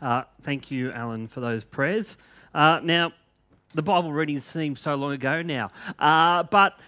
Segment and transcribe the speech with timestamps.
[0.00, 2.18] Uh, thank you, Alan, for those prayers.
[2.54, 3.12] Uh, now,
[3.74, 6.78] the Bible reading seems so long ago now, uh, but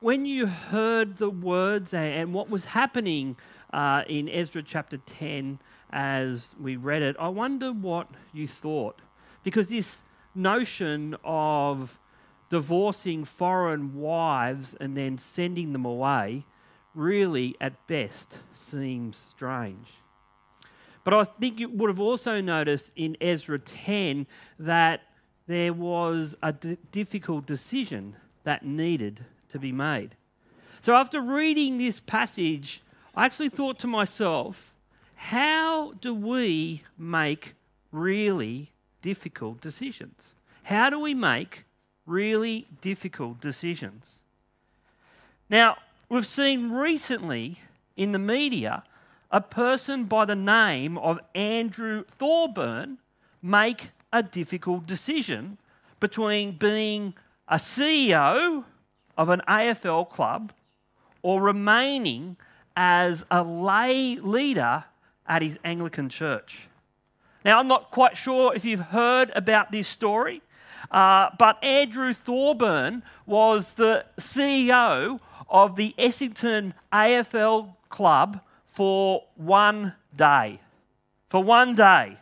[0.00, 3.36] when you heard the words and, what was happening
[3.72, 5.60] uh, in Ezra chapter 10
[5.90, 9.00] as we read it, I wonder what you thought.
[9.44, 10.02] Because this
[10.34, 12.00] notion of
[12.50, 16.44] divorcing foreign wives and then sending them away
[16.94, 20.01] really, at best, seems strange.
[21.04, 24.26] But I think you would have also noticed in Ezra 10
[24.58, 25.02] that
[25.46, 30.16] there was a d- difficult decision that needed to be made.
[30.80, 32.82] So after reading this passage,
[33.14, 34.74] I actually thought to myself,
[35.14, 37.54] how do we make
[37.90, 40.34] really difficult decisions?
[40.64, 41.64] How do we make
[42.06, 44.20] really difficult decisions?
[45.48, 45.76] Now,
[46.08, 47.60] we've seen recently
[47.96, 48.84] in the media
[49.32, 52.98] a person by the name of Andrew Thorburn
[53.42, 55.56] make a difficult decision
[56.00, 57.14] between being
[57.48, 58.64] a CEO
[59.16, 60.52] of an AFL club
[61.22, 62.36] or remaining
[62.76, 64.84] as a lay leader
[65.26, 66.68] at his Anglican church.
[67.44, 70.42] Now, I'm not quite sure if you've heard about this story,
[70.90, 78.40] uh, but Andrew Thorburn was the CEO of the Essendon AFL club
[78.72, 80.58] for one day.
[81.28, 82.16] For one day.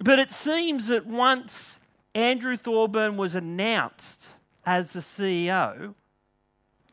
[0.00, 1.80] But it seems that once
[2.14, 4.26] Andrew Thorburn was announced
[4.66, 5.94] as the CEO,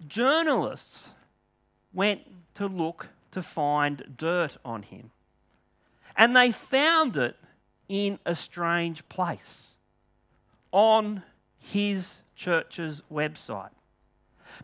[0.08, 1.10] journalists
[1.94, 2.22] went
[2.56, 5.12] to look to find dirt on him.
[6.16, 7.36] And they found it
[7.90, 9.72] in a strange place
[10.72, 11.24] on
[11.58, 13.72] his church's website.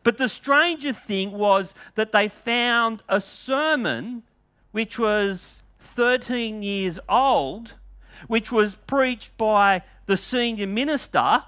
[0.03, 4.23] But the stranger thing was that they found a sermon
[4.71, 7.75] which was 13 years old,
[8.27, 11.43] which was preached by the senior minister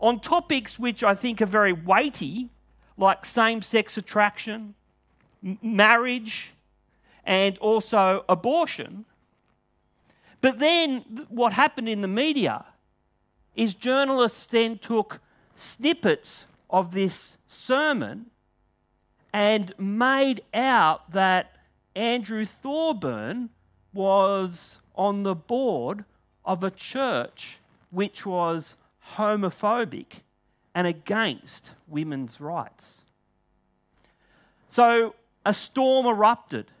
[0.00, 2.50] on topics which I think are very weighty,
[2.96, 4.74] like same sex attraction,
[5.62, 6.52] marriage,
[7.24, 9.04] and also abortion.
[10.40, 12.66] But then what happened in the media
[13.56, 15.20] is journalists then took
[15.56, 18.26] snippets of this sermon
[19.32, 21.54] and made out that
[21.94, 23.50] Andrew Thorburn
[23.92, 26.04] was on the board
[26.44, 27.60] of a church
[27.92, 28.74] which was
[29.14, 30.22] homophobic
[30.74, 33.02] and against women's rights.
[34.68, 35.14] So
[35.46, 36.72] a storm erupted.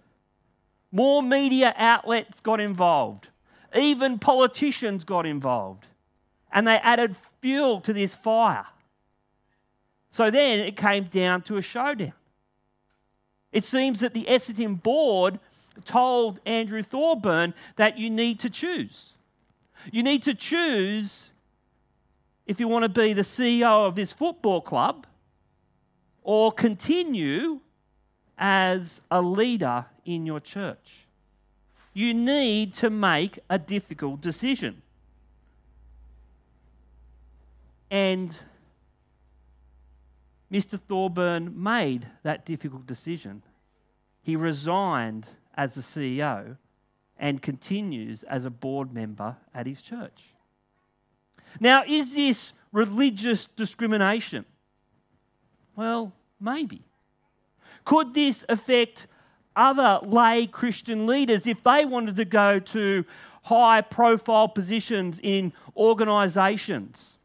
[0.90, 3.28] More media outlets got involved.
[3.76, 5.86] Even politicians got involved.
[6.52, 8.66] And they added fuel to this fire.
[10.14, 12.12] So then it came down to a showdown.
[13.50, 15.40] It seems that the Essendon board
[15.84, 19.14] told Andrew Thorburn that you need to choose.
[19.90, 21.30] You need to choose
[22.46, 25.04] if you want to be the CEO of this football club
[26.22, 27.58] or continue
[28.38, 31.08] as a leader in your church.
[31.92, 34.80] You need to make a difficult decision.
[37.90, 38.32] And
[40.54, 40.78] Mr.
[40.78, 43.42] Thorburn made that difficult decision.
[44.22, 45.26] He resigned
[45.56, 46.56] as the CEO
[47.18, 50.26] and continues as a board member at his church.
[51.58, 54.44] Now, is this religious discrimination?
[55.74, 56.82] Well, maybe.
[57.84, 59.08] Could this affect
[59.56, 63.04] other lay Christian leaders if they wanted to go to
[63.42, 67.16] high profile positions in organisations?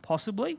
[0.00, 0.58] Possibly.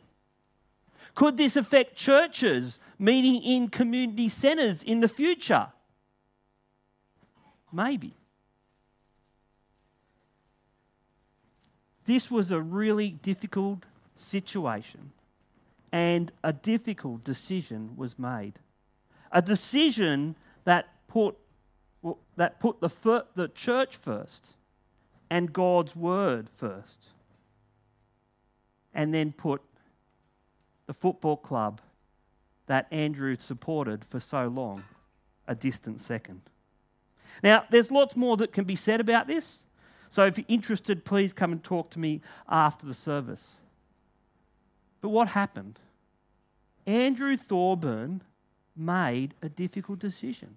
[1.15, 5.67] Could this affect churches meeting in community centres in the future?
[7.71, 8.13] Maybe.
[12.05, 13.79] This was a really difficult
[14.17, 15.11] situation,
[15.91, 18.59] and a difficult decision was made.
[19.31, 21.35] A decision that put,
[22.35, 24.53] that put the, fir- the church first
[25.29, 27.07] and God's word first,
[28.93, 29.61] and then put
[30.87, 31.81] the football club
[32.67, 34.83] that Andrew supported for so long
[35.47, 36.41] a distant second.
[37.43, 39.59] Now, there's lots more that can be said about this.
[40.09, 43.55] So if you're interested, please come and talk to me after the service.
[45.01, 45.79] But what happened?
[46.85, 48.21] Andrew Thorburn
[48.75, 50.55] made a difficult decision.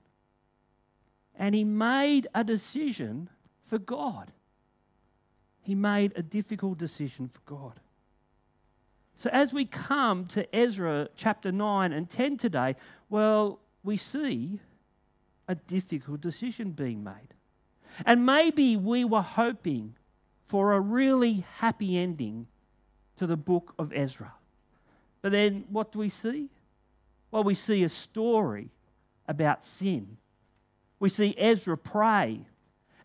[1.37, 3.29] And he made a decision
[3.67, 4.33] for God.
[5.63, 7.81] He made a difficult decision for God.
[9.19, 12.77] So, as we come to Ezra chapter 9 and 10 today,
[13.11, 14.61] well, we see
[15.49, 17.35] a difficult decision being made.
[18.07, 19.97] And maybe we were hoping
[20.47, 22.47] for a really happy ending
[23.17, 24.35] to the book of Ezra.
[25.21, 26.49] But then what do we see?
[27.33, 28.71] Well, we see a story
[29.27, 30.17] about sin.
[31.01, 32.47] We see Ezra pray.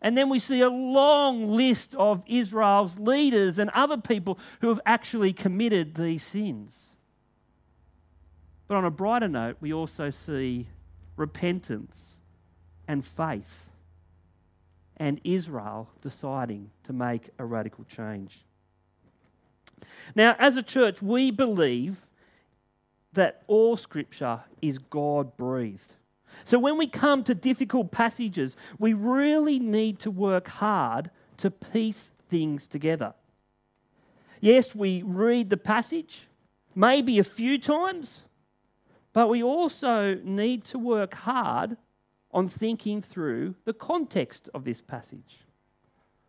[0.04, 4.80] And then we see a long list of Israel's leaders and other people who have
[4.84, 6.90] actually committed these sins.
[8.68, 10.68] But on a brighter note, we also see
[11.16, 12.18] repentance
[12.86, 13.70] and faith
[14.98, 18.44] and Israel deciding to make a radical change.
[20.14, 22.06] Now, as a church, we believe
[23.14, 25.94] that all scripture is God breathed.
[26.44, 32.10] So when we come to difficult passages, we really need to work hard to piece
[32.28, 33.14] things together.
[34.40, 36.26] Yes, we read the passage,
[36.74, 38.24] maybe a few times,
[39.12, 41.76] but we also need to work hard
[42.32, 45.38] on thinking through the context of this passage.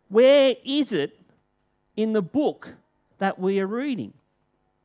[0.08, 1.18] Where is it
[1.96, 2.74] in the book
[3.18, 4.12] that we are reading?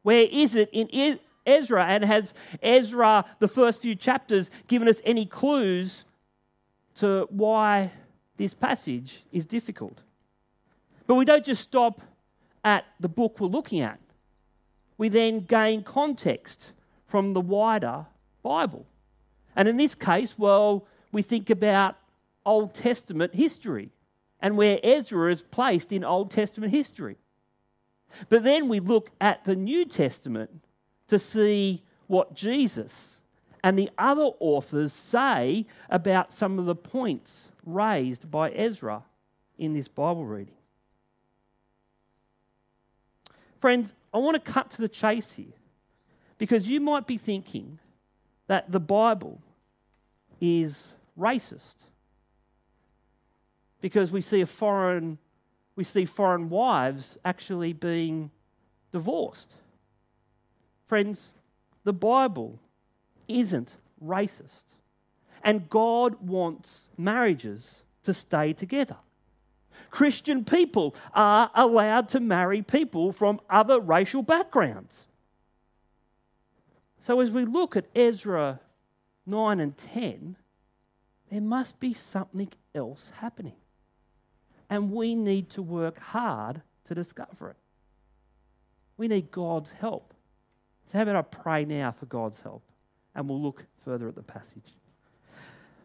[0.01, 1.85] Where is it in Ezra?
[1.85, 6.05] And has Ezra, the first few chapters, given us any clues
[6.95, 7.91] to why
[8.37, 10.01] this passage is difficult?
[11.07, 12.01] But we don't just stop
[12.63, 13.99] at the book we're looking at,
[14.97, 16.73] we then gain context
[17.07, 18.05] from the wider
[18.43, 18.85] Bible.
[19.55, 21.97] And in this case, well, we think about
[22.45, 23.89] Old Testament history
[24.39, 27.17] and where Ezra is placed in Old Testament history.
[28.29, 30.63] But then we look at the New Testament
[31.11, 33.19] to see what Jesus
[33.61, 39.03] and the other authors say about some of the points raised by Ezra
[39.57, 40.53] in this Bible reading.
[43.59, 45.53] Friends, I want to cut to the chase here
[46.37, 47.77] because you might be thinking
[48.47, 49.41] that the Bible
[50.39, 51.75] is racist
[53.81, 55.17] because we see a foreign
[55.75, 58.31] we see foreign wives actually being
[58.93, 59.55] divorced.
[60.91, 61.35] Friends,
[61.85, 62.59] the Bible
[63.29, 64.65] isn't racist.
[65.41, 68.97] And God wants marriages to stay together.
[69.89, 75.07] Christian people are allowed to marry people from other racial backgrounds.
[77.03, 78.59] So, as we look at Ezra
[79.25, 80.35] 9 and 10,
[81.29, 83.55] there must be something else happening.
[84.69, 87.57] And we need to work hard to discover it.
[88.97, 90.13] We need God's help.
[90.91, 92.63] So, how about I pray now for God's help?
[93.15, 94.75] And we'll look further at the passage.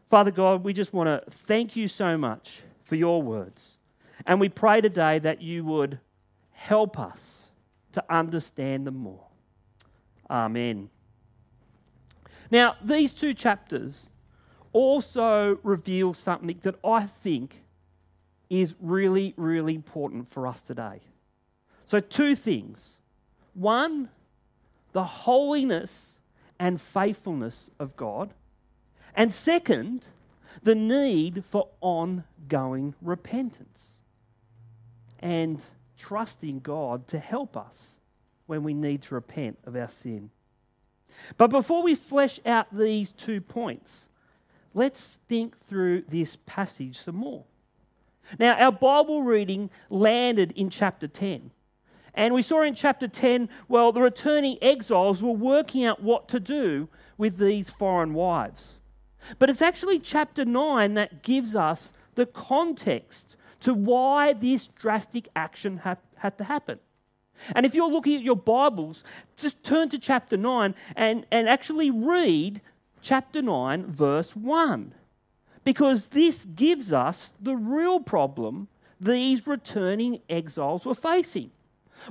[0.08, 3.76] Father God, we just want to thank you so much for your words.
[4.26, 6.00] And we pray today that you would
[6.50, 7.46] help us
[7.92, 9.24] to understand them more.
[10.28, 10.90] Amen.
[12.50, 14.10] Now, these two chapters
[14.72, 17.62] also reveal something that I think
[18.50, 21.00] is really, really important for us today.
[21.84, 22.98] So, two things.
[23.54, 24.08] One,
[24.96, 26.14] the holiness
[26.58, 28.32] and faithfulness of God.
[29.14, 30.06] And second,
[30.62, 33.92] the need for ongoing repentance
[35.20, 35.62] and
[35.98, 37.96] trusting God to help us
[38.46, 40.30] when we need to repent of our sin.
[41.36, 44.08] But before we flesh out these two points,
[44.72, 47.44] let's think through this passage some more.
[48.38, 51.50] Now, our Bible reading landed in chapter 10.
[52.16, 56.40] And we saw in chapter 10, well, the returning exiles were working out what to
[56.40, 58.78] do with these foreign wives.
[59.38, 65.78] But it's actually chapter 9 that gives us the context to why this drastic action
[65.78, 65.98] had,
[66.38, 66.78] to happen.
[67.54, 69.04] And if you're looking at your Bibles,
[69.36, 72.62] just turn to chapter 9 and, and actually read
[73.02, 74.94] chapter 9, verse 1.
[75.64, 78.68] Because this gives us the real problem
[78.98, 81.50] these returning exiles were facing.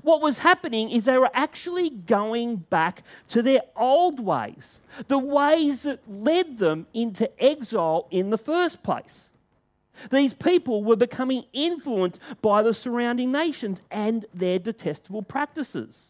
[0.02, 5.84] What was happening is they were actually going back to their old ways, the ways
[5.84, 9.30] that led them into exile in the first place.
[10.12, 16.10] These people were becoming influenced by the surrounding nations and their detestable practices.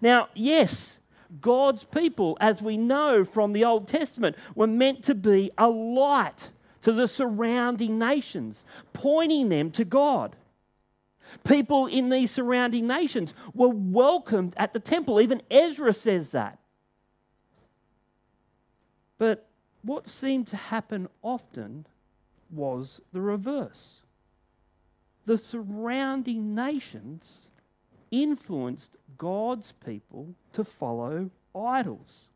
[0.00, 0.98] Now, yes,
[1.40, 6.50] God's people, as we know from the Old Testament, were meant to be a light
[6.82, 10.34] to the surrounding nations, pointing them to God.
[11.44, 15.20] People in these surrounding nations were welcomed at the temple.
[15.20, 16.58] Even Ezra says that.
[19.18, 19.48] But
[19.82, 21.86] what seemed to happen often
[22.50, 24.02] was the reverse.
[25.26, 27.48] The surrounding nations
[28.10, 32.28] influenced God's people to follow idols.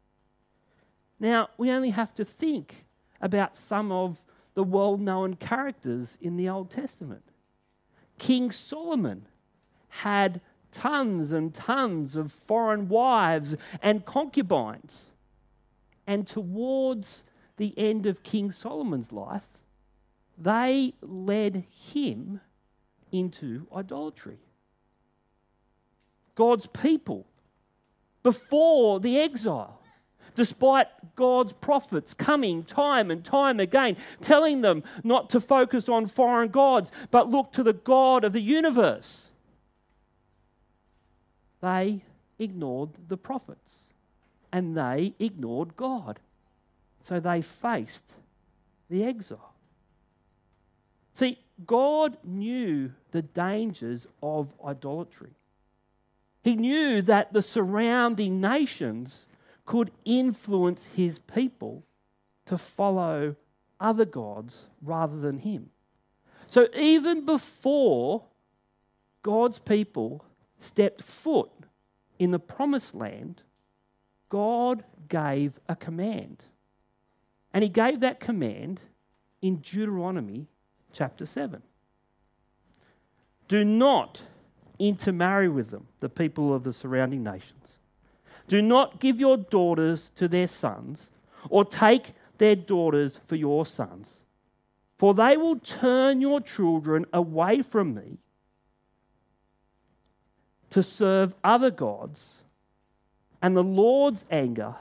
[1.18, 2.84] Now, we only have to think
[3.20, 4.22] about some of
[4.54, 7.24] the well known characters in the Old Testament.
[8.24, 9.26] King Solomon
[9.88, 10.40] had
[10.72, 15.10] tons and tons of foreign wives and concubines.
[16.06, 17.24] And towards
[17.58, 19.46] the end of King Solomon's life,
[20.38, 22.40] they led him
[23.12, 24.38] into idolatry.
[26.34, 27.26] God's people,
[28.22, 29.82] before the exile,
[30.34, 36.50] despite God's prophets coming time and time again, telling them not to focus on foreign
[36.50, 39.28] gods, but look to the God of the universe.
[41.60, 42.02] They
[42.38, 43.90] ignored the prophets
[44.52, 46.20] and they ignored God.
[47.00, 48.12] So they faced
[48.88, 49.54] the exile.
[51.14, 55.30] See, God knew the dangers of idolatry.
[56.42, 59.28] He knew that the surrounding nations
[59.66, 61.84] could influence his people
[62.46, 63.36] to follow
[63.80, 65.70] other gods rather than him.
[66.46, 68.24] So even before
[69.22, 70.24] God's people
[70.60, 71.50] stepped foot
[72.18, 73.42] in the promised land,
[74.28, 76.44] God gave a command.
[77.52, 78.80] And he gave that command
[79.40, 80.46] in Deuteronomy
[80.92, 81.62] chapter 7.
[83.48, 84.22] Do not
[84.78, 87.63] intermarry with them, the people of the surrounding nations.
[88.48, 91.10] Do not give your daughters to their sons,
[91.48, 94.22] or take their daughters for your sons,
[94.98, 98.18] for they will turn your children away from me
[100.70, 102.34] to serve other gods,
[103.40, 104.74] and the Lord's anger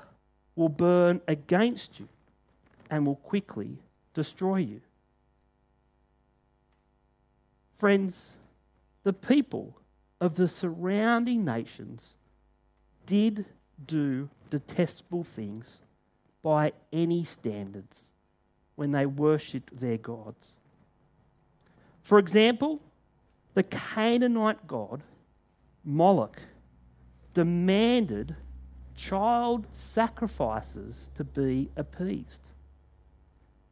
[0.56, 2.08] will burn against you
[2.90, 3.78] and will quickly
[4.14, 4.82] destroy you.
[7.76, 8.36] Friends,
[9.04, 9.78] the people
[10.22, 12.16] of the surrounding nations
[13.06, 13.46] did
[13.86, 15.82] do detestable things
[16.42, 18.12] by any standards
[18.76, 20.58] when they worshipped their gods.
[22.02, 22.82] For example,
[23.54, 25.04] the Canaanite god
[25.84, 26.42] Moloch
[27.34, 28.36] demanded
[28.96, 32.42] child sacrifices to be appeased.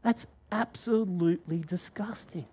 [0.02, 2.46] That's absolutely disgusting.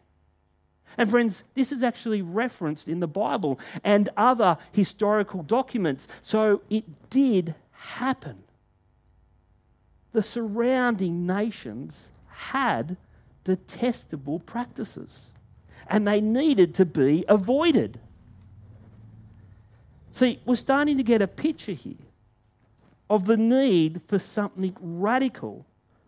[0.99, 6.09] And friends, this is actually referenced in the Bible and other historical documents.
[6.23, 8.43] So it did happen.
[10.13, 12.97] The surrounding nations had
[13.45, 15.27] detestable practices
[15.87, 18.01] and they needed to be avoided.
[20.11, 21.95] See, we're starting to get a picture here
[23.09, 25.65] of the need for something radical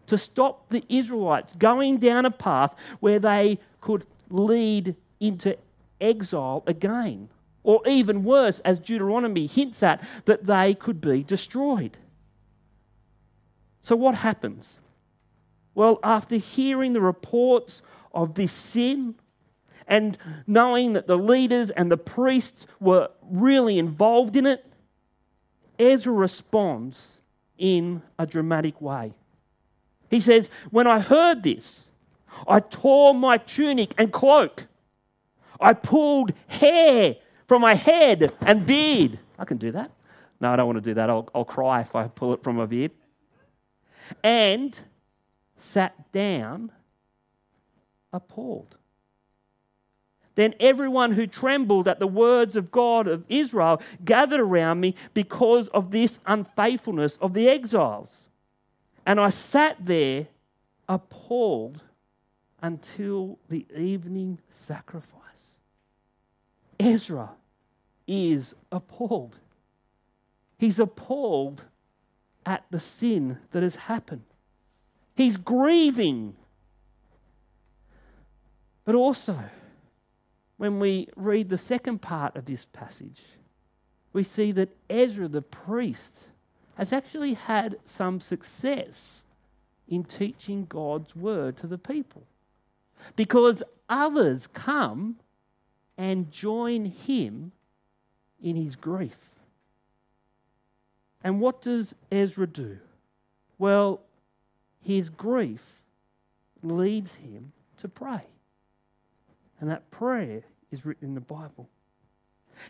[0.08, 5.56] to stop the Israelites going down a path where they could lead into
[6.00, 7.28] exile again.
[7.62, 11.98] Or even worse, as Deuteronomy hints at, that they could be destroyed.
[13.82, 14.80] So, what happens?
[15.74, 17.82] Well, after hearing the reports
[18.12, 19.14] of this sin
[19.86, 24.64] and knowing that the leaders and the priests were really involved in it,
[25.78, 27.20] Ezra responds
[27.58, 29.12] in a dramatic way.
[30.08, 31.89] He says, When I heard this,
[32.46, 34.66] I tore my tunic and cloak.
[35.60, 37.16] I pulled hair
[37.46, 39.18] from my head and beard.
[39.38, 39.90] I can do that.
[40.40, 41.10] No, I don't want to do that.
[41.10, 42.92] I'll, I'll cry if I pull it from my beard.
[44.22, 44.78] And
[45.56, 46.72] sat down
[48.12, 48.76] appalled.
[50.34, 55.68] Then everyone who trembled at the words of God of Israel gathered around me because
[55.68, 58.28] of this unfaithfulness of the exiles.
[59.04, 60.28] And I sat there
[60.88, 61.82] appalled
[62.62, 65.20] until the evening sacrifice.
[66.78, 67.30] Ezra
[68.06, 69.36] is appalled.
[70.58, 71.64] He's appalled
[72.44, 74.24] at the sin that has happened.
[75.16, 76.36] He's grieving.
[78.84, 79.38] But also,
[80.56, 83.22] when we read the second part of this passage,
[84.12, 86.18] we see that Ezra the priest
[86.76, 89.22] has actually had some success
[89.86, 92.26] in teaching God's word to the people
[93.16, 95.16] because others come
[95.96, 97.52] and join him
[98.42, 99.18] in his grief.
[101.22, 102.78] And what does Ezra do?
[103.58, 104.00] Well,
[104.82, 105.62] his grief
[106.62, 108.22] leads him to pray.
[109.60, 111.68] And that prayer is written in the Bible.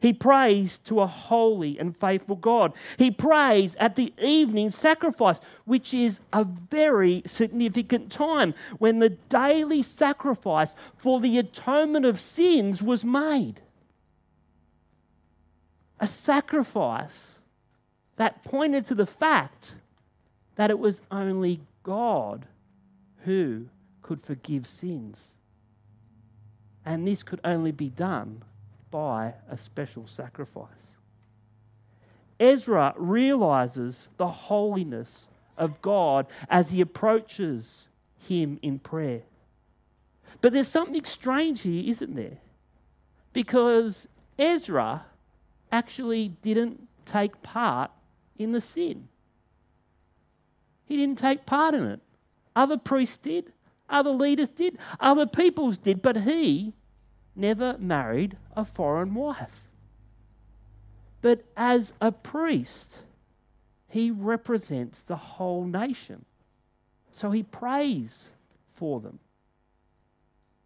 [0.00, 2.72] He prays to a holy and faithful God.
[2.98, 9.82] He prays at the evening sacrifice, which is a very significant time when the daily
[9.82, 13.60] sacrifice for the atonement of sins was made.
[15.98, 17.38] A sacrifice
[18.16, 19.76] that pointed to the fact
[20.56, 22.46] that it was only God
[23.24, 23.66] who
[24.02, 25.32] could forgive sins.
[26.84, 28.42] And this could only be done
[28.90, 30.94] by a special sacrifice.
[32.38, 39.22] Ezra realizes the holiness of God as he approaches him in prayer.
[40.40, 42.38] But there's something strange here, isn't there?
[43.32, 45.04] Because Ezra
[45.70, 47.90] actually didn't take part
[48.38, 49.08] in the sin.
[50.86, 52.00] He didn't take part in it.
[52.56, 53.52] Other priests did,
[53.88, 56.72] other leaders did, other peoples did, but he
[57.34, 59.62] never married a foreign wife.
[61.22, 63.00] But as a priest,
[63.88, 66.24] he represents the whole nation.
[67.14, 68.28] So he prays
[68.74, 69.18] for them.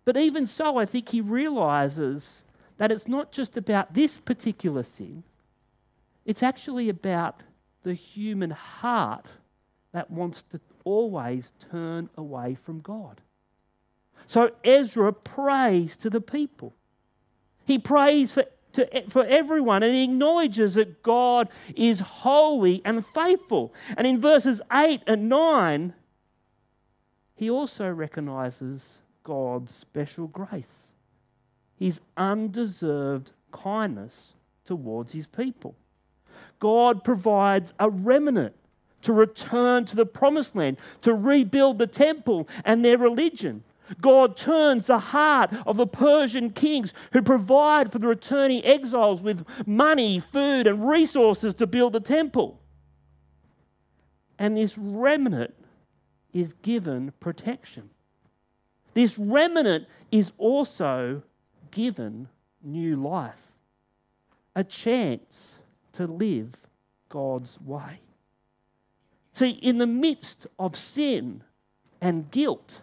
[0.05, 2.43] But even so, I think he realizes
[2.77, 5.25] that it's not just about this particular sin,
[6.25, 7.43] it's actually about
[7.83, 9.27] the human heart
[9.93, 13.21] that wants to always turn away from God.
[14.27, 16.75] So Ezra prays to the people.
[17.67, 23.73] He prays for, to, for everyone and he acknowledges that God is holy and faithful.
[23.97, 25.95] And in verses 8 and 9,
[27.37, 30.89] he also recognizes God's special grace,
[31.77, 35.75] his undeserved kindness towards his people.
[36.59, 38.55] God provides a remnant
[39.03, 43.63] to return to the promised land, to rebuild the temple and their religion.
[44.01, 49.47] God turns the heart of the Persian kings who provide for the returning exiles with
[49.67, 52.61] money, food, and resources to build the temple.
[54.39, 55.55] And this remnant
[56.33, 57.91] is given protection.
[58.95, 61.23] This remnant is also
[61.71, 62.29] given
[62.63, 63.53] new life,
[64.57, 65.57] a chance
[65.93, 66.55] to live
[67.09, 68.01] God's way.
[69.33, 71.43] See, in the midst of sin
[72.01, 72.83] and guilt,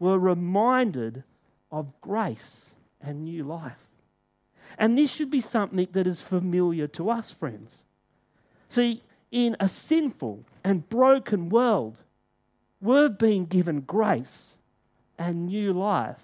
[0.00, 1.22] we're reminded
[1.70, 3.86] of grace and new life.
[4.78, 7.84] And this should be something that is familiar to us, friends.
[8.68, 11.98] See, in a sinful and broken world,
[12.80, 14.56] we've been given grace
[15.18, 16.22] and new life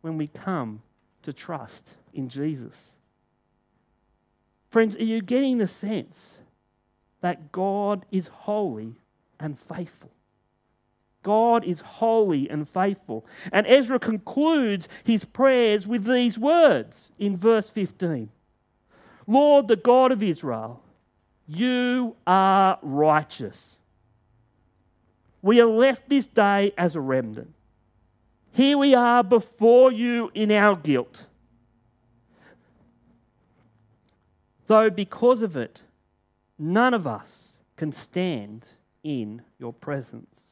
[0.00, 0.82] when we come
[1.22, 2.92] to trust in Jesus.
[4.70, 6.38] Friends, are you getting the sense
[7.20, 8.94] that God is holy
[9.38, 10.10] and faithful?
[11.28, 13.26] God is holy and faithful.
[13.52, 18.30] And Ezra concludes his prayers with these words in verse 15
[19.26, 20.82] Lord, the God of Israel,
[21.46, 23.78] you are righteous.
[25.42, 27.52] We are left this day as a remnant.
[28.52, 31.26] Here we are before you in our guilt.
[34.66, 35.82] Though because of it,
[36.58, 38.66] none of us can stand
[39.02, 40.47] in your presence.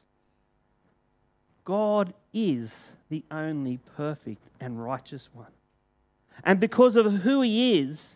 [1.67, 5.51] God is the only perfect and righteous one.
[6.45, 8.15] And because of who He is,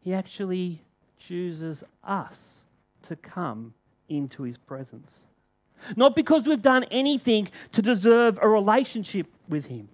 [0.00, 0.80] He actually
[1.16, 2.62] chooses us
[3.02, 3.74] to come
[4.08, 5.20] into His presence.
[5.94, 9.88] Not because we've done anything to deserve a relationship with Him.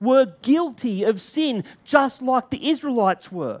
[0.00, 3.60] We're guilty of sin just like the Israelites were.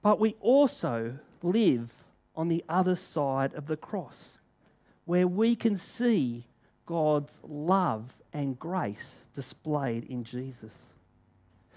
[0.00, 1.92] But we also live
[2.34, 4.38] on the other side of the cross,
[5.04, 6.46] where we can see
[6.90, 10.72] God's love and grace displayed in Jesus.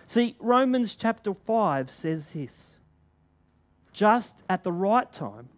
[0.08, 2.73] See, Romans chapter 5 says this
[3.91, 5.49] just at the right time,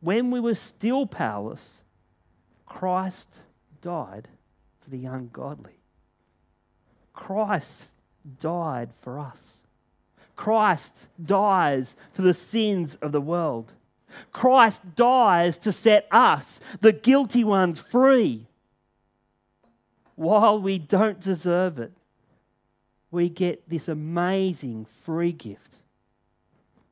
[0.00, 1.82] when we were still powerless,
[2.66, 3.40] Christ
[3.82, 4.28] died
[4.80, 5.80] for the ungodly.
[7.12, 7.94] Christ
[8.38, 9.56] died for us.
[10.36, 13.72] Christ dies for the sins of the world.
[14.30, 18.46] Christ dies to set us, the guilty ones, free.
[20.18, 21.92] While we don't deserve it,
[23.12, 25.76] we get this amazing free gift.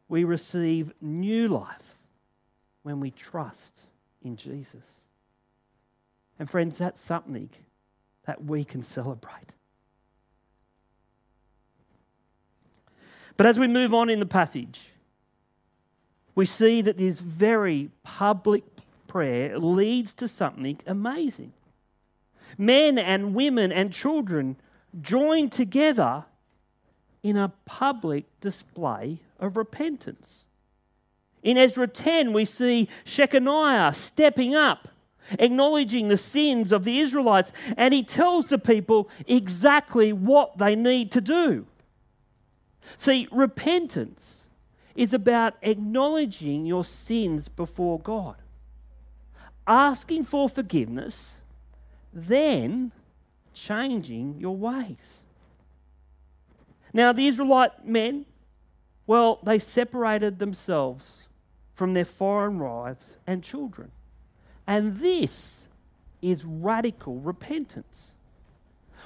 [0.08, 1.98] We receive new life
[2.84, 3.80] when we trust
[4.22, 4.84] in Jesus.
[6.38, 7.50] And, friends, that's something
[8.26, 9.54] that we can celebrate.
[13.36, 14.92] But as we move on in the passage,
[16.36, 18.62] we see that this very public
[19.08, 21.54] prayer leads to something amazing.
[22.58, 24.56] Men and women and children
[25.00, 26.24] join together
[27.22, 30.44] in a public display of repentance.
[31.42, 34.88] In Ezra 10, we see Shechaniah stepping up,
[35.38, 41.12] acknowledging the sins of the Israelites, and he tells the people exactly what they need
[41.12, 41.66] to do.
[42.96, 44.42] See, repentance
[44.94, 48.36] is about acknowledging your sins before God,
[49.66, 51.36] asking for forgiveness,
[52.16, 52.92] then
[53.52, 55.20] changing your ways.
[56.94, 58.24] Now, the Israelite men,
[59.06, 61.28] well, they separated themselves
[61.74, 63.90] from their foreign wives and children.
[64.66, 65.68] And this
[66.22, 68.14] is radical repentance.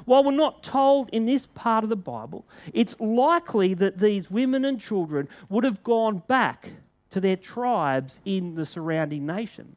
[0.04, 4.64] While we're not told in this part of the Bible, it's likely that these women
[4.64, 6.70] and children would have gone back
[7.10, 9.76] to their tribes in the surrounding nations.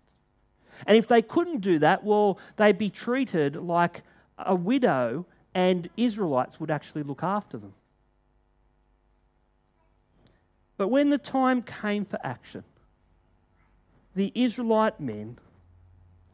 [0.86, 4.02] And if they couldn't do that, well, they'd be treated like
[4.38, 7.74] a widow, and Israelites would actually look after them.
[10.78, 12.64] But when the time came for action,
[14.16, 15.38] the Israelite men,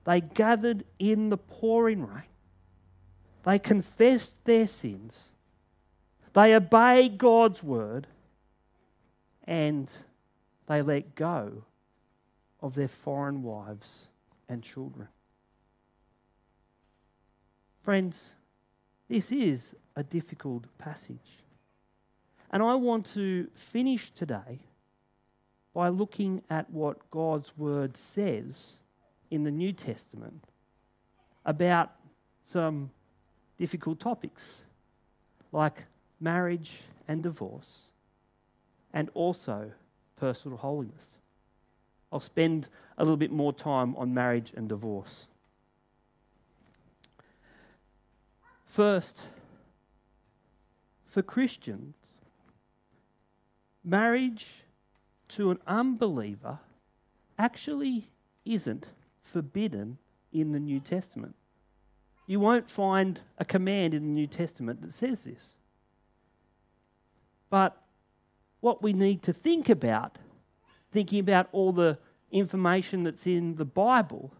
[0.06, 2.24] they gathered in the pouring rain.
[3.44, 5.30] They confessed their sins.
[6.34, 8.08] They obeyed God's word.
[9.46, 9.92] And
[10.68, 11.64] they let go
[12.62, 14.09] of their foreign wives
[14.50, 15.08] and children.
[17.84, 18.34] Friends,
[19.08, 21.40] this is a difficult passage.
[22.52, 24.60] And I want to finish today
[25.74, 28.74] by looking at what God's Word says
[29.32, 30.44] in the New Testament
[31.46, 31.92] about
[32.44, 32.90] some
[33.58, 34.64] difficult topics
[35.52, 35.84] like
[36.20, 37.92] marriage and divorce,
[38.94, 39.72] and also
[40.16, 41.18] personal holiness.
[42.12, 42.68] I'll spend
[43.00, 45.28] a little bit more time on marriage and divorce.
[48.66, 49.26] First,
[51.08, 52.18] for Christians,
[53.84, 54.48] marriage
[55.30, 56.60] to an unbeliever
[57.38, 58.10] actually
[58.46, 58.88] isn't
[59.22, 59.98] forbidden
[60.34, 61.36] in the New Testament.
[62.28, 65.58] You won't find a command in the New Testament that says this.
[67.50, 67.82] But
[68.60, 70.18] what we need to think about,
[70.92, 71.98] thinking about all the
[72.32, 74.32] information that's in the Bible,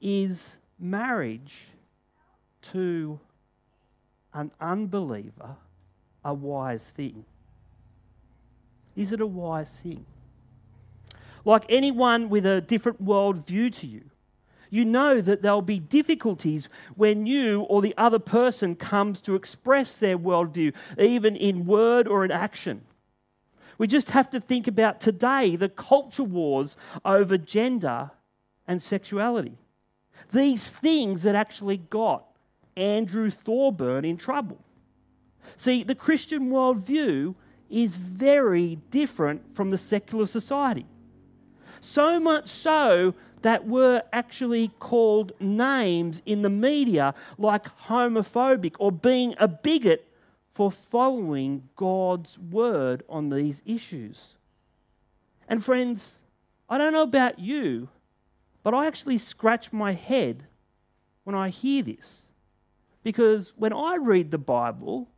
[0.00, 1.66] is marriage
[2.62, 3.18] to
[4.32, 5.56] an unbeliever
[6.24, 7.24] a wise thing?
[8.96, 10.06] Is it a wise thing?
[11.44, 14.04] Like anyone with a different world view to you,
[14.70, 19.98] you know that there'll be difficulties when you or the other person comes to express
[19.98, 22.82] their worldview, even in word or in action.
[23.78, 28.10] We just have to think about today the culture wars over gender
[28.66, 29.58] and sexuality.
[30.32, 32.24] These things that actually got
[32.76, 34.58] Andrew Thorburn in trouble.
[35.56, 37.34] See, the Christian worldview
[37.70, 40.86] is very different from the secular society.
[41.80, 49.34] So much so that we're actually called names in the media like homophobic or being
[49.38, 50.08] a bigot
[50.54, 54.36] for following God's word on these issues.
[55.48, 56.22] And friends,
[56.70, 57.88] I don't know about you,
[58.62, 60.44] but I actually scratch my head
[61.24, 62.22] when I hear this.
[63.02, 65.08] Because when I read the Bible,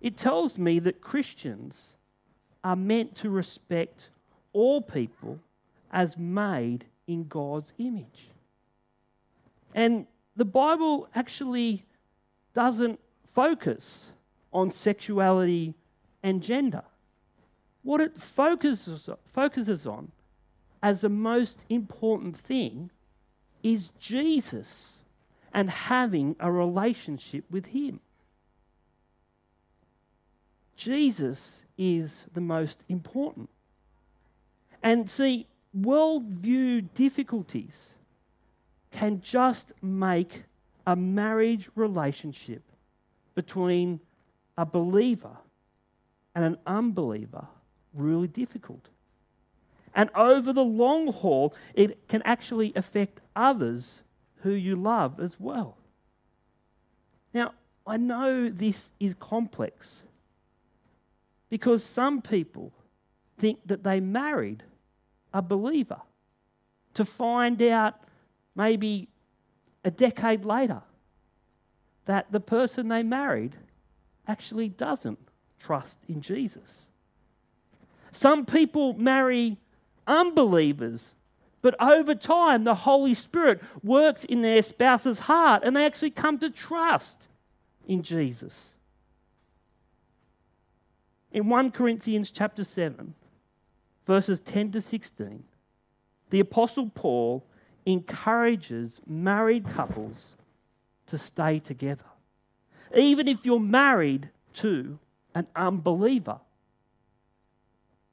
[0.00, 1.96] it tells me that Christians
[2.62, 4.08] are meant to respect
[4.52, 5.40] all people
[5.92, 8.30] as made in God's image.
[9.74, 11.84] And the Bible actually
[12.54, 13.00] doesn't
[13.32, 14.13] focus
[14.54, 15.74] on sexuality
[16.22, 16.84] and gender.
[17.82, 20.12] What it focuses, focuses on
[20.82, 22.90] as the most important thing
[23.62, 24.94] is Jesus
[25.52, 28.00] and having a relationship with Him.
[30.76, 33.48] Jesus is the most important.
[34.82, 35.46] And see,
[35.78, 37.90] worldview difficulties
[38.90, 40.44] can just make
[40.86, 42.62] a marriage relationship
[43.34, 44.00] between
[44.56, 45.36] a believer
[46.34, 47.46] and an unbeliever
[47.92, 48.88] really difficult.
[49.94, 54.02] And over the long haul, it can actually affect others
[54.42, 55.78] who you love as well.
[57.32, 57.54] Now,
[57.86, 60.02] I know this is complex
[61.48, 62.72] because some people
[63.38, 64.62] think that they married
[65.32, 66.00] a believer
[66.94, 67.94] to find out
[68.54, 69.08] maybe
[69.84, 70.82] a decade later
[72.06, 73.56] that the person they married
[74.26, 75.18] actually doesn't
[75.58, 76.86] trust in Jesus.
[78.12, 79.58] Some people marry
[80.06, 81.14] unbelievers
[81.64, 86.38] but over time, the Holy Spirit works in their spouse's heart and they actually come
[86.40, 87.26] to trust
[87.88, 88.74] in Jesus.
[91.32, 93.14] In 1 Corinthians chapter 7,
[94.06, 95.42] verses 10 to 16,
[96.28, 97.46] the Apostle Paul
[97.86, 100.36] encourages married couples
[101.06, 102.04] to stay together.
[102.94, 104.98] Even if you're married to
[105.34, 106.40] an unbeliever,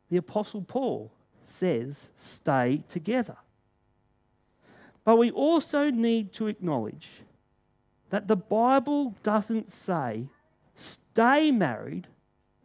[0.09, 1.11] the Apostle Paul
[1.43, 3.37] says stay together.
[5.03, 7.09] But we also need to acknowledge
[8.09, 10.27] that the Bible doesn't say
[10.75, 12.07] stay married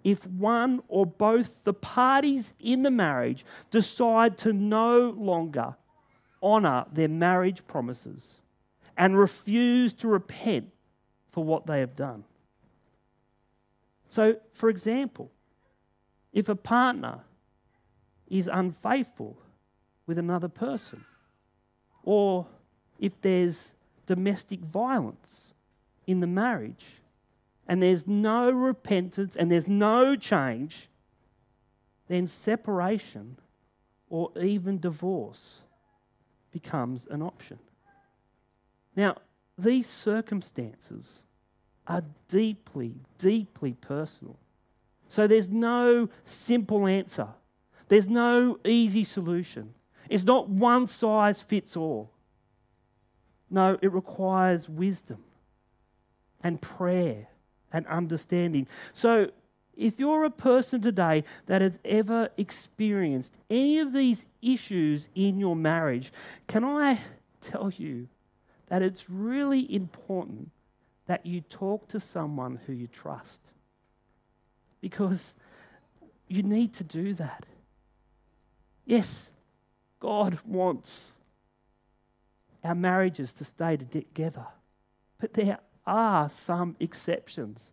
[0.05, 5.77] if one or both the parties in the marriage decide to no longer
[6.43, 8.41] honour their marriage promises
[8.97, 10.71] and refuse to repent
[11.37, 12.25] for what they have done.
[14.09, 15.31] So, for example,
[16.33, 17.25] if a partner
[18.27, 19.37] is unfaithful
[20.07, 21.05] with another person,
[22.03, 22.47] or
[22.99, 23.75] if there's
[24.07, 25.53] domestic violence
[26.07, 26.87] in the marriage
[27.69, 30.89] and there's no repentance and there's no change,
[32.09, 33.37] then separation
[34.09, 35.61] or even divorce
[36.51, 37.59] becomes an option.
[38.97, 39.17] Now,
[39.59, 41.23] these circumstances
[41.87, 44.37] are deeply, deeply personal.
[45.09, 47.29] So there's no simple answer,
[47.89, 49.75] there's no easy solution.
[50.09, 52.13] It's not one size fits all.
[53.51, 55.25] No, it requires wisdom
[56.43, 57.29] and prayer
[57.73, 58.67] and understanding.
[58.93, 59.31] So,
[59.77, 65.55] if you're a person today that has ever experienced any of these issues in your
[65.55, 66.13] marriage,
[66.47, 67.01] can I
[67.43, 68.09] tell you
[68.69, 70.51] that it's really important
[71.07, 73.41] that you talk to someone who you trust?
[74.81, 75.35] Because
[76.29, 77.47] you need to do that.
[78.85, 79.31] Yes,
[80.01, 81.13] God wants
[82.63, 84.47] our marriages to stay together.
[85.19, 87.71] But there are some exceptions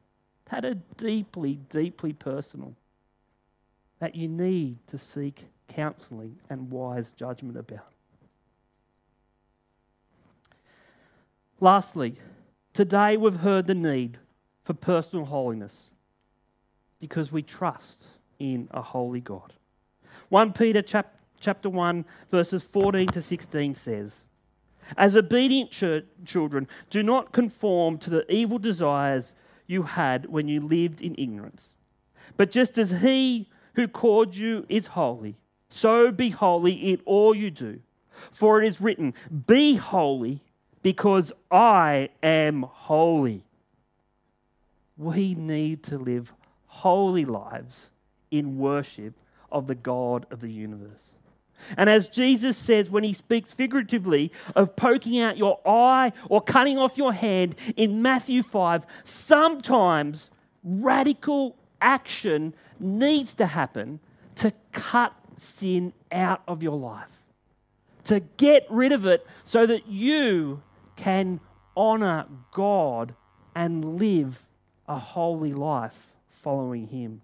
[0.49, 2.75] that are deeply, deeply personal
[3.99, 7.91] that you need to seek counseling and wise judgment about.
[11.59, 12.17] Lastly,
[12.73, 14.17] today we've heard the need
[14.63, 15.89] for personal holiness
[16.99, 18.07] because we trust
[18.39, 19.53] in a holy God.
[20.29, 24.27] 1 Peter chap- chapter 1 verses 14 to 16 says,
[24.97, 29.33] as obedient ch- children, do not conform to the evil desires
[29.67, 31.75] you had when you lived in ignorance.
[32.37, 35.37] But just as He who called you is holy,
[35.69, 37.79] so be holy in all you do.
[38.31, 39.13] For it is written,
[39.47, 40.43] Be holy,
[40.83, 43.43] because I am holy.
[44.97, 46.33] We need to live
[46.67, 47.91] holy lives
[48.29, 49.15] in worship
[49.51, 51.15] of the God of the universe.
[51.77, 56.77] And as Jesus says when he speaks figuratively of poking out your eye or cutting
[56.77, 60.29] off your hand in Matthew 5, sometimes
[60.63, 63.99] radical action needs to happen
[64.35, 67.21] to cut sin out of your life,
[68.05, 70.61] to get rid of it so that you
[70.95, 71.39] can
[71.75, 73.15] honor God
[73.55, 74.47] and live
[74.87, 77.21] a holy life following Him.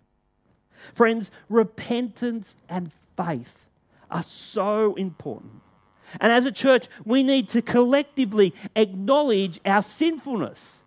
[0.93, 3.65] Friends, repentance and faith
[4.10, 5.62] are so important.
[6.19, 10.79] And as a church, we need to collectively acknowledge our sinfulness.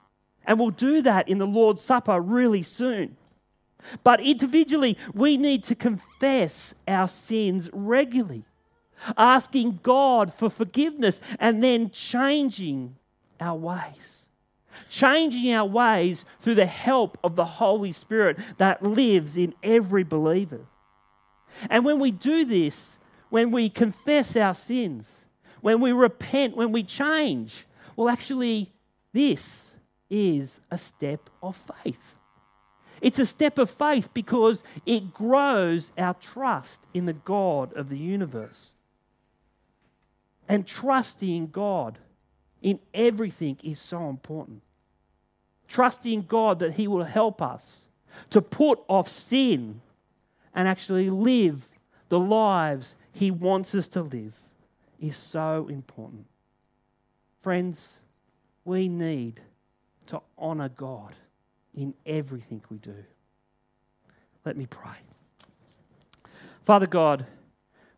[0.44, 3.16] And we'll do that in the Lord's Supper really soon.
[4.02, 8.44] But individually, we need to confess our sins regularly,
[9.16, 12.96] asking God for forgiveness and then changing
[13.40, 14.26] our ways.
[14.88, 20.66] Changing our ways through the help of the Holy Spirit that lives in every believer.
[21.68, 25.10] And when we do this, when we confess our sins,
[25.60, 27.66] when we repent, when we change.
[27.96, 28.72] Well, actually,
[29.12, 29.74] this
[30.10, 32.16] is a step of faith.
[33.00, 37.98] It's a step of faith because it grows our trust in the God of the
[37.98, 38.71] universe.
[40.48, 41.98] And trusting God
[42.60, 44.62] in everything is so important.
[45.68, 47.86] Trusting God that He will help us
[48.30, 49.80] to put off sin
[50.54, 51.68] and actually live
[52.08, 54.34] the lives he wants us to live
[55.00, 56.26] is so important.
[57.40, 57.94] Friends,
[58.64, 59.40] we need
[60.06, 61.14] to honour God
[61.74, 62.94] in everything we do.
[64.44, 64.96] Let me pray.
[66.64, 67.26] Father God,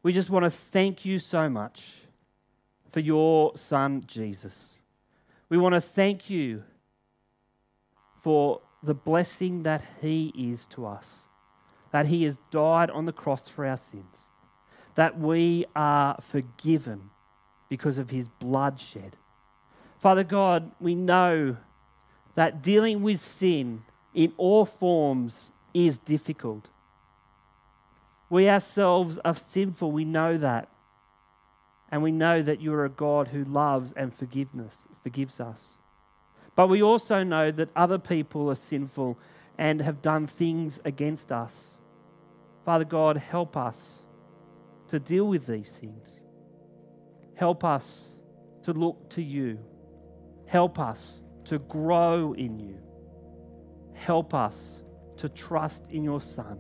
[0.03, 1.95] we just want to thank you so much
[2.95, 4.79] for your Son, Jesus.
[5.51, 6.63] We want to thank you
[8.23, 11.19] for the blessing that He is to us,
[11.93, 14.31] that He has died on the cross for our sins
[14.95, 17.11] that we are forgiven
[17.69, 19.17] because of his bloodshed.
[19.99, 21.57] Father God, we know
[22.35, 26.69] that dealing with sin in all forms is difficult.
[28.31, 30.69] We ourselves are sinful, we know that.
[31.95, 35.63] And we know that you are a God who loves and forgiveness, forgives us.
[36.57, 39.17] But we also know that other people are sinful
[39.59, 41.79] and have done things against us.
[42.65, 44.03] Father God, help us
[44.89, 46.21] to deal with these things.
[47.37, 48.17] Help us
[48.65, 49.61] to look to you.
[50.47, 52.77] Help us to grow in you.
[53.95, 54.83] Help us
[55.19, 56.59] to trust in your Son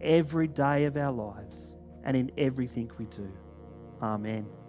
[0.00, 3.28] every day of our lives and in everything we do.
[4.00, 4.65] Amen.